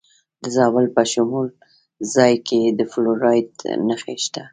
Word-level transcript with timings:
د 0.41 0.43
زابل 0.55 0.85
په 0.95 1.01
شمولزای 1.11 2.33
کې 2.47 2.61
د 2.77 2.79
فلورایټ 2.91 3.53
نښې 3.87 4.15
شته. 4.23 4.43